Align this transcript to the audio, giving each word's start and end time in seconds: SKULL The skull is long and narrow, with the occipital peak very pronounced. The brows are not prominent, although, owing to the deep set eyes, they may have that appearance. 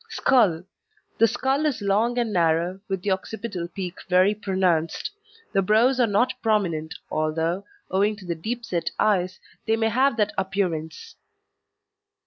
SKULL 0.09 0.63
The 1.19 1.27
skull 1.27 1.67
is 1.67 1.79
long 1.79 2.17
and 2.17 2.33
narrow, 2.33 2.79
with 2.87 3.03
the 3.03 3.11
occipital 3.11 3.67
peak 3.67 3.99
very 4.09 4.33
pronounced. 4.33 5.11
The 5.53 5.61
brows 5.61 5.99
are 5.99 6.07
not 6.07 6.33
prominent, 6.41 6.95
although, 7.11 7.65
owing 7.91 8.15
to 8.15 8.25
the 8.25 8.33
deep 8.33 8.65
set 8.65 8.89
eyes, 8.97 9.39
they 9.67 9.75
may 9.75 9.89
have 9.89 10.17
that 10.17 10.33
appearance. 10.39 11.17